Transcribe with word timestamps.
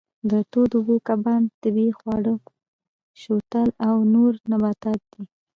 د 0.29 0.31
تودو 0.51 0.75
اوبو 0.79 0.95
کبانو 1.07 1.47
طبیعي 1.61 1.93
خواړه 1.99 2.33
شوتل 3.21 3.67
او 3.87 3.95
نور 4.13 4.31
نباتات 4.51 5.01
دي. 5.11 5.23